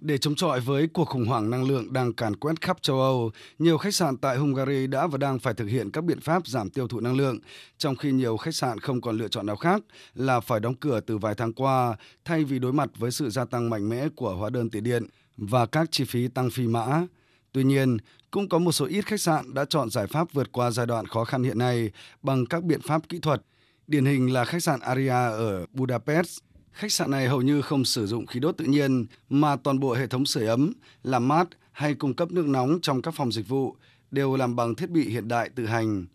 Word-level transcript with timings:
Để 0.00 0.18
chống 0.18 0.34
chọi 0.34 0.60
với 0.60 0.86
cuộc 0.86 1.04
khủng 1.04 1.26
hoảng 1.26 1.50
năng 1.50 1.64
lượng 1.64 1.92
đang 1.92 2.12
càn 2.12 2.36
quét 2.36 2.60
khắp 2.60 2.82
châu 2.82 3.00
Âu, 3.00 3.30
nhiều 3.58 3.78
khách 3.78 3.94
sạn 3.94 4.16
tại 4.16 4.36
Hungary 4.36 4.86
đã 4.86 5.06
và 5.06 5.18
đang 5.18 5.38
phải 5.38 5.54
thực 5.54 5.66
hiện 5.66 5.90
các 5.90 6.04
biện 6.04 6.20
pháp 6.20 6.46
giảm 6.46 6.70
tiêu 6.70 6.88
thụ 6.88 7.00
năng 7.00 7.16
lượng, 7.16 7.38
trong 7.78 7.96
khi 7.96 8.12
nhiều 8.12 8.36
khách 8.36 8.54
sạn 8.54 8.80
không 8.80 9.00
còn 9.00 9.18
lựa 9.18 9.28
chọn 9.28 9.46
nào 9.46 9.56
khác 9.56 9.82
là 10.14 10.40
phải 10.40 10.60
đóng 10.60 10.74
cửa 10.74 11.00
từ 11.00 11.18
vài 11.18 11.34
tháng 11.34 11.52
qua 11.52 11.96
thay 12.24 12.44
vì 12.44 12.58
đối 12.58 12.72
mặt 12.72 12.90
với 12.98 13.10
sự 13.10 13.30
gia 13.30 13.44
tăng 13.44 13.70
mạnh 13.70 13.88
mẽ 13.88 14.08
của 14.16 14.34
hóa 14.34 14.50
đơn 14.50 14.70
tiền 14.70 14.84
điện 14.84 15.06
và 15.36 15.66
các 15.66 15.88
chi 15.90 16.04
phí 16.04 16.28
tăng 16.28 16.50
phi 16.50 16.66
mã. 16.66 17.06
Tuy 17.52 17.64
nhiên, 17.64 17.96
cũng 18.30 18.48
có 18.48 18.58
một 18.58 18.72
số 18.72 18.86
ít 18.86 19.06
khách 19.06 19.20
sạn 19.20 19.54
đã 19.54 19.64
chọn 19.64 19.90
giải 19.90 20.06
pháp 20.06 20.32
vượt 20.32 20.52
qua 20.52 20.70
giai 20.70 20.86
đoạn 20.86 21.06
khó 21.06 21.24
khăn 21.24 21.42
hiện 21.42 21.58
nay 21.58 21.90
bằng 22.22 22.46
các 22.46 22.64
biện 22.64 22.80
pháp 22.80 23.08
kỹ 23.08 23.18
thuật. 23.18 23.42
Điển 23.86 24.04
hình 24.04 24.32
là 24.32 24.44
khách 24.44 24.62
sạn 24.62 24.80
Aria 24.80 25.10
ở 25.10 25.66
Budapest 25.72 26.38
Khách 26.72 26.92
sạn 26.92 27.10
này 27.10 27.28
hầu 27.28 27.42
như 27.42 27.62
không 27.62 27.84
sử 27.84 28.06
dụng 28.06 28.26
khí 28.26 28.40
đốt 28.40 28.56
tự 28.56 28.64
nhiên 28.64 29.06
mà 29.28 29.56
toàn 29.56 29.80
bộ 29.80 29.94
hệ 29.94 30.06
thống 30.06 30.26
sưởi 30.26 30.46
ấm, 30.46 30.72
làm 31.02 31.28
mát 31.28 31.48
hay 31.72 31.94
cung 31.94 32.14
cấp 32.14 32.32
nước 32.32 32.46
nóng 32.46 32.78
trong 32.82 33.02
các 33.02 33.14
phòng 33.14 33.32
dịch 33.32 33.48
vụ 33.48 33.76
đều 34.10 34.36
làm 34.36 34.56
bằng 34.56 34.74
thiết 34.74 34.90
bị 34.90 35.08
hiện 35.08 35.28
đại 35.28 35.48
tự 35.48 35.66
hành. 35.66 36.06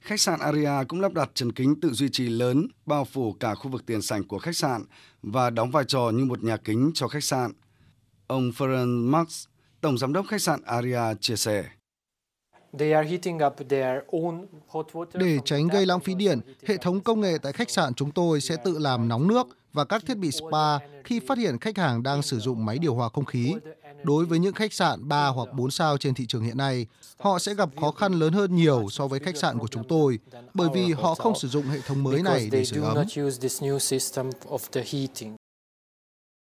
Khách 0.00 0.20
sạn 0.20 0.40
Aria 0.40 0.84
cũng 0.88 1.00
lắp 1.00 1.12
đặt 1.12 1.30
trần 1.34 1.52
kính 1.52 1.80
tự 1.80 1.92
duy 1.92 2.08
trì 2.12 2.28
lớn 2.28 2.66
bao 2.86 3.04
phủ 3.04 3.32
cả 3.32 3.54
khu 3.54 3.70
vực 3.70 3.86
tiền 3.86 4.02
sảnh 4.02 4.24
của 4.24 4.38
khách 4.38 4.56
sạn 4.56 4.84
và 5.22 5.50
đóng 5.50 5.70
vai 5.70 5.84
trò 5.84 6.10
như 6.10 6.24
một 6.24 6.42
nhà 6.42 6.56
kính 6.56 6.90
cho 6.94 7.08
khách 7.08 7.24
sạn. 7.24 7.52
Ông 8.26 8.50
Ferenc 8.50 9.10
Max, 9.10 9.46
Tổng 9.80 9.98
Giám 9.98 10.12
đốc 10.12 10.26
khách 10.26 10.42
sạn 10.42 10.60
Aria 10.64 11.00
chia 11.20 11.36
sẻ. 11.36 11.64
Để 15.14 15.38
tránh 15.44 15.68
gây 15.68 15.86
lãng 15.86 16.00
phí 16.00 16.14
điện, 16.14 16.40
hệ 16.66 16.76
thống 16.76 17.00
công 17.00 17.20
nghệ 17.20 17.38
tại 17.42 17.52
khách 17.52 17.70
sạn 17.70 17.94
chúng 17.94 18.10
tôi 18.10 18.40
sẽ 18.40 18.56
tự 18.64 18.78
làm 18.78 19.08
nóng 19.08 19.28
nước 19.28 19.46
và 19.72 19.84
các 19.84 20.02
thiết 20.06 20.18
bị 20.18 20.30
spa 20.30 20.78
khi 21.04 21.20
phát 21.20 21.38
hiện 21.38 21.58
khách 21.58 21.78
hàng 21.78 22.02
đang 22.02 22.22
sử 22.22 22.38
dụng 22.38 22.64
máy 22.64 22.78
điều 22.78 22.94
hòa 22.94 23.08
không 23.08 23.24
khí. 23.24 23.54
Đối 24.02 24.24
với 24.24 24.38
những 24.38 24.54
khách 24.54 24.72
sạn 24.72 25.08
3 25.08 25.26
hoặc 25.26 25.48
4 25.54 25.70
sao 25.70 25.98
trên 25.98 26.14
thị 26.14 26.26
trường 26.26 26.42
hiện 26.42 26.56
nay, 26.56 26.86
họ 27.18 27.38
sẽ 27.38 27.54
gặp 27.54 27.68
khó 27.80 27.90
khăn 27.90 28.12
lớn 28.12 28.32
hơn 28.32 28.56
nhiều 28.56 28.86
so 28.90 29.06
với 29.06 29.20
khách 29.20 29.36
sạn 29.36 29.58
của 29.58 29.68
chúng 29.68 29.84
tôi 29.88 30.18
bởi 30.54 30.68
vì 30.74 30.92
họ 30.92 31.14
không 31.14 31.38
sử 31.38 31.48
dụng 31.48 31.64
hệ 31.66 31.78
thống 31.86 32.02
mới 32.02 32.22
này 32.22 32.48
để 32.52 32.64
sửa 32.64 32.82
ấm. 32.82 33.06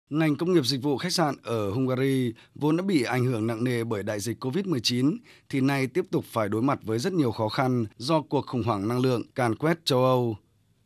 Ngành 0.09 0.35
công 0.35 0.53
nghiệp 0.53 0.65
dịch 0.65 0.83
vụ 0.83 0.97
khách 0.97 1.11
sạn 1.13 1.35
ở 1.43 1.71
Hungary 1.71 2.33
vốn 2.55 2.77
đã 2.77 2.83
bị 2.83 3.03
ảnh 3.03 3.25
hưởng 3.25 3.47
nặng 3.47 3.63
nề 3.63 3.83
bởi 3.83 4.03
đại 4.03 4.19
dịch 4.19 4.43
COVID-19 4.45 5.17
thì 5.49 5.61
nay 5.61 5.87
tiếp 5.87 6.05
tục 6.11 6.25
phải 6.27 6.49
đối 6.49 6.61
mặt 6.61 6.79
với 6.83 6.99
rất 6.99 7.13
nhiều 7.13 7.31
khó 7.31 7.49
khăn 7.49 7.85
do 7.97 8.21
cuộc 8.21 8.45
khủng 8.45 8.63
hoảng 8.63 8.87
năng 8.87 8.99
lượng 8.99 9.21
càn 9.35 9.55
quét 9.55 9.85
châu 9.85 10.05
Âu. 10.05 10.37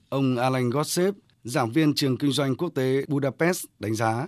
Ông 0.09 0.37
Alan 0.37 0.69
Gossip, 0.69 1.15
giảng 1.43 1.71
viên 1.71 1.93
trường 1.93 2.17
kinh 2.17 2.31
doanh 2.31 2.55
quốc 2.55 2.69
tế 2.75 3.05
Budapest 3.07 3.65
đánh 3.79 3.95
giá. 3.95 4.27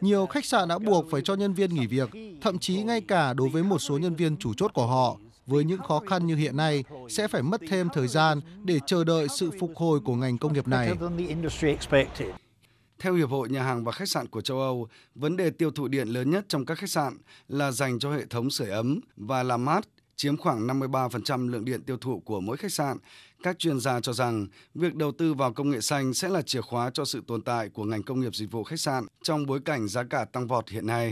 Nhiều 0.00 0.26
khách 0.26 0.44
sạn 0.44 0.68
đã 0.68 0.78
buộc 0.78 1.10
phải 1.10 1.22
cho 1.24 1.34
nhân 1.34 1.54
viên 1.54 1.74
nghỉ 1.74 1.86
việc, 1.86 2.10
thậm 2.40 2.58
chí 2.58 2.82
ngay 2.82 3.00
cả 3.00 3.32
đối 3.32 3.48
với 3.48 3.62
một 3.62 3.78
số 3.78 3.98
nhân 3.98 4.14
viên 4.14 4.36
chủ 4.36 4.54
chốt 4.54 4.70
của 4.74 4.86
họ. 4.86 5.16
Với 5.46 5.64
những 5.64 5.82
khó 5.82 6.00
khăn 6.06 6.26
như 6.26 6.36
hiện 6.36 6.56
nay, 6.56 6.84
sẽ 7.08 7.28
phải 7.28 7.42
mất 7.42 7.60
thêm 7.68 7.88
thời 7.92 8.08
gian 8.08 8.40
để 8.64 8.78
chờ 8.86 9.04
đợi 9.04 9.28
sự 9.28 9.50
phục 9.60 9.72
hồi 9.76 10.00
của 10.00 10.14
ngành 10.14 10.38
công 10.38 10.52
nghiệp 10.52 10.68
này. 10.68 10.92
Theo 12.98 13.14
Hiệp 13.14 13.30
hội 13.30 13.48
Nhà 13.48 13.62
hàng 13.62 13.84
và 13.84 13.92
Khách 13.92 14.08
sạn 14.08 14.28
của 14.28 14.40
châu 14.40 14.60
Âu, 14.60 14.88
vấn 15.14 15.36
đề 15.36 15.50
tiêu 15.50 15.70
thụ 15.70 15.88
điện 15.88 16.08
lớn 16.08 16.30
nhất 16.30 16.44
trong 16.48 16.66
các 16.66 16.78
khách 16.78 16.90
sạn 16.90 17.18
là 17.48 17.70
dành 17.70 17.98
cho 17.98 18.12
hệ 18.12 18.26
thống 18.30 18.50
sưởi 18.50 18.68
ấm 18.68 19.00
và 19.16 19.42
làm 19.42 19.64
mát 19.64 19.88
chiếm 20.16 20.36
khoảng 20.36 20.66
53% 20.66 21.48
lượng 21.48 21.64
điện 21.64 21.82
tiêu 21.82 21.96
thụ 21.96 22.20
của 22.20 22.40
mỗi 22.40 22.56
khách 22.56 22.72
sạn. 22.72 22.96
Các 23.42 23.58
chuyên 23.58 23.80
gia 23.80 24.00
cho 24.00 24.12
rằng 24.12 24.46
việc 24.74 24.94
đầu 24.94 25.12
tư 25.12 25.34
vào 25.34 25.52
công 25.52 25.70
nghệ 25.70 25.80
xanh 25.80 26.14
sẽ 26.14 26.28
là 26.28 26.42
chìa 26.42 26.60
khóa 26.60 26.90
cho 26.94 27.04
sự 27.04 27.22
tồn 27.26 27.42
tại 27.42 27.68
của 27.68 27.84
ngành 27.84 28.02
công 28.02 28.20
nghiệp 28.20 28.34
dịch 28.34 28.50
vụ 28.50 28.64
khách 28.64 28.80
sạn 28.80 29.06
trong 29.22 29.46
bối 29.46 29.60
cảnh 29.64 29.88
giá 29.88 30.02
cả 30.10 30.24
tăng 30.24 30.46
vọt 30.46 30.68
hiện 30.68 30.86
nay. 30.86 31.10